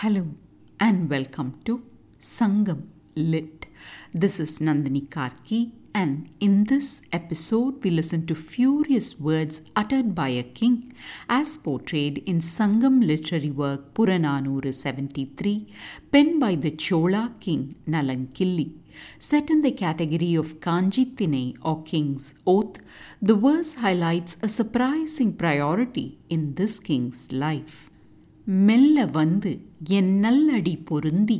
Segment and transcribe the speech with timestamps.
[0.00, 0.26] Hello
[0.78, 1.82] and welcome to
[2.20, 2.82] Sangam
[3.16, 3.66] Lit.
[4.14, 10.28] This is Nandini Karki, and in this episode, we listen to furious words uttered by
[10.28, 10.94] a king
[11.28, 15.66] as portrayed in Sangam literary work Purananuru 73,
[16.12, 18.70] penned by the Chola king Nalankilli.
[19.18, 22.78] Set in the category of Kanjitine or King's Oath,
[23.20, 27.87] the verse highlights a surprising priority in this king's life.
[28.48, 29.50] மெல்ல வந்து
[29.88, 31.38] என் நல்லடி பொருந்தி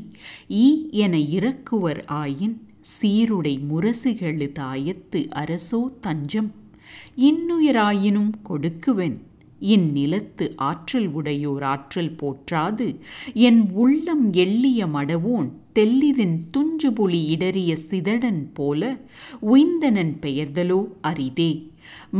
[0.59, 2.57] ஈ என இறக்குவர் ஆயின்
[2.91, 6.51] சீருடை முரசுகளு தாயத்து அரசோ தஞ்சம்
[7.21, 9.17] இன்னுயிராயினும் கொடுக்குவன்
[9.61, 12.87] இந்நிலத்து ஆற்றல் உடையோர் ஆற்றல் போற்றாது
[13.41, 18.83] என் உள்ளம் எள்ளிய மடவோன் தெல்லிதின் துஞ்சுபுலி இடறிய சிதடன் போல
[19.47, 21.51] உய்ந்தனன் பெயர்தலோ அரிதே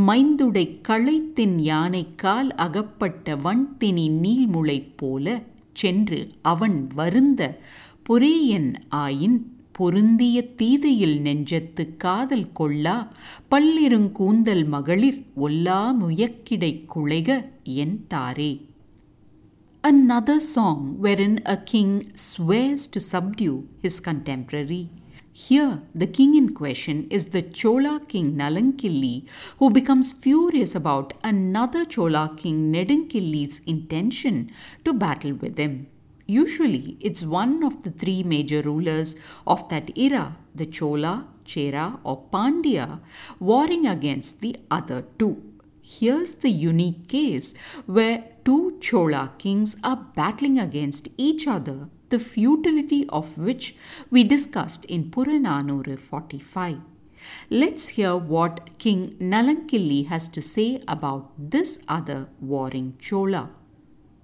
[0.07, 7.41] மைந்துடை களைத்தின் யானைக்கால் அகப்பட்ட வன்தினி நீள்முளை போல சென்று அவன் வருந்த
[8.09, 9.39] பொரேயன் ஆயின்
[9.71, 12.95] பொருந்திய தீதையில் நெஞ்சத்து காதல் கொள்ளா
[13.51, 18.51] பல்லிருங்கூந்தல் மகளிர் ஒல்லா முயக்கிடை குழைக என் தாரே
[19.83, 24.81] Another song wherein a king swears to subdue his contemporary.
[25.41, 29.25] Here, the king in question is the Chola king Nalankilli,
[29.57, 34.51] who becomes furious about another Chola king Nedunkilli's intention
[34.83, 35.87] to battle with him.
[36.27, 39.15] Usually, it's one of the three major rulers
[39.47, 42.99] of that era, the Chola, Chera, or Pandya,
[43.39, 45.41] warring against the other two.
[45.81, 47.53] Here's the unique case
[47.85, 53.75] where two Chola kings are battling against each other, the futility of which
[54.09, 56.79] we discussed in Purananuru 45.
[57.49, 63.49] Let's hear what King Nalankilli has to say about this other warring Chola.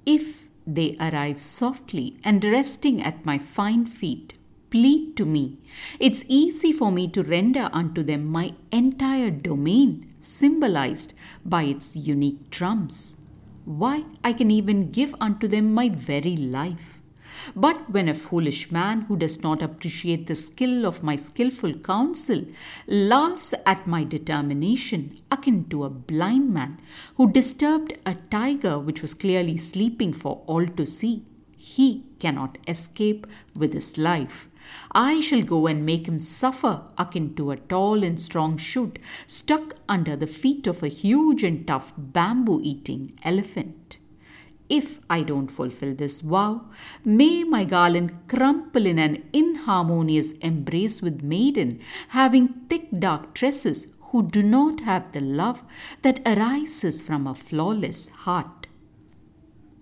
[0.05, 4.37] If they arrive softly and resting at my fine feet,
[4.69, 5.59] plead to me.
[5.99, 11.13] It's easy for me to render unto them my entire domain, symbolized
[11.45, 13.17] by its unique drums.
[13.65, 16.99] Why, I can even give unto them my very life.
[17.55, 22.45] But when a foolish man who does not appreciate the skill of my skilful counsel
[22.87, 26.77] laughs at my determination, akin to a blind man
[27.15, 31.25] who disturbed a tiger which was clearly sleeping for all to see,
[31.55, 34.47] he cannot escape with his life.
[34.91, 39.75] I shall go and make him suffer akin to a tall and strong shoot stuck
[39.87, 43.99] under the feet of a huge and tough bamboo eating elephant.
[44.67, 46.65] If I don't fulfill this vow,
[47.03, 54.23] may my garland crumple in an inharmonious embrace with maiden having thick dark tresses who
[54.23, 55.63] do not have the love
[56.01, 58.67] that arises from a flawless heart.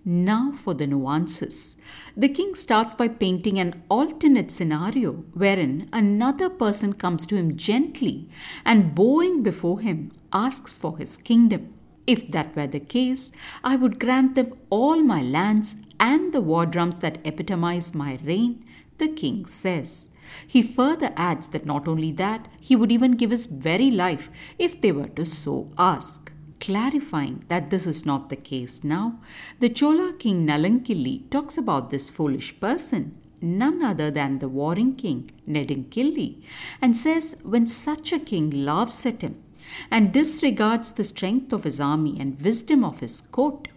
[0.05, 1.77] Now for the nuances.
[2.17, 8.27] The king starts by painting an alternate scenario wherein another person comes to him gently
[8.65, 11.72] and bowing before him asks for his kingdom.
[12.05, 13.31] If that were the case,
[13.63, 18.65] I would grant them all my lands and the war drums that epitomize my reign,
[18.97, 20.09] the king says.
[20.47, 24.81] He further adds that not only that, he would even give his very life if
[24.81, 26.31] they were to so ask.
[26.59, 29.19] Clarifying that this is not the case now,
[29.59, 35.29] the Chola king Nalankilli talks about this foolish person, none other than the warring king
[35.47, 36.41] Nedunkilli,
[36.81, 39.43] and says when such a king laughs at him
[39.89, 43.67] and disregards the strength of his army and wisdom of his court,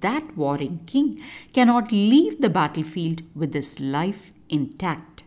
[0.00, 5.24] that warring king cannot leave the battlefield with his life intact.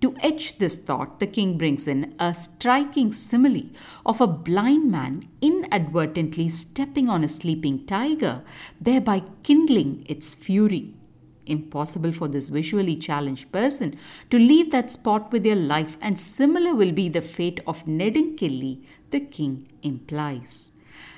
[0.00, 3.70] To etch this thought, the king brings in a striking simile
[4.04, 8.42] of a blind man inadvertently stepping on a sleeping tiger,
[8.78, 10.92] thereby kindling its fury.
[11.46, 13.96] Impossible for this visually challenged person
[14.30, 18.84] to leave that spot with their life, and similar will be the fate of Nedunkilli,
[19.10, 20.72] the king implies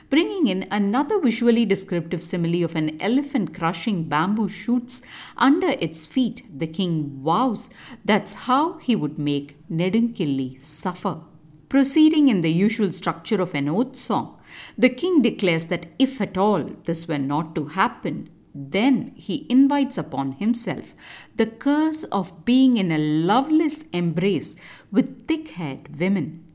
[0.08, 5.02] bringing in another visually descriptive simile of an elephant crushing bamboo shoots
[5.36, 7.68] under its feet, the king vows
[8.04, 11.20] that's how he would make Nedunkilli suffer.
[11.68, 14.38] Proceeding in the usual structure of an oath song,
[14.78, 19.98] the king declares that if at all this were not to happen, then he invites
[19.98, 20.94] upon himself
[21.36, 24.56] the curse of being in a loveless embrace
[24.90, 26.46] with thick haired women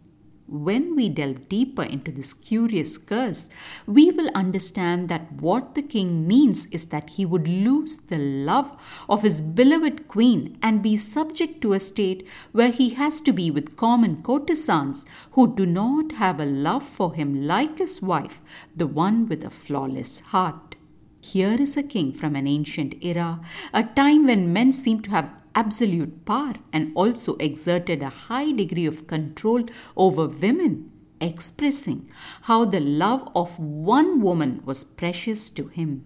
[0.52, 3.50] when we delve deeper into this curious curse,
[3.88, 8.76] we will understand that what the king means is that he would lose the love
[9.08, 13.50] of his beloved queen and be subject to a state where he has to be
[13.50, 18.42] with common courtesans who do not have a love for him like his wife,
[18.76, 20.76] the one with a flawless heart.
[21.22, 23.40] Here is a king from an ancient era,
[23.74, 28.88] a time when men seemed to have absolute power and also exerted a high degree
[28.88, 29.66] of control
[29.96, 32.10] over women, expressing
[32.44, 36.04] how the love of one woman was precious to him,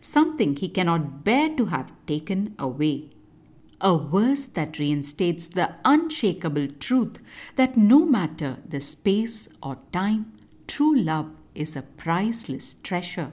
[0.00, 3.10] something he cannot bear to have taken away.
[3.80, 7.22] A verse that reinstates the unshakable truth
[7.56, 10.32] that no matter the space or time,
[10.66, 13.32] true love is a priceless treasure.